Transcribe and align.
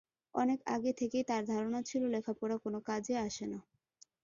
অনেক 0.35 0.59
আগে 0.67 0.91
থেকেই 0.93 1.23
তার 1.23 1.43
ধারণা 1.45 1.79
ছিল 1.81 2.03
লেখাপড়া 2.07 2.55
কোনো 2.57 2.79
কাজে 2.87 3.15
আসে 3.19 3.45
না। 3.45 3.59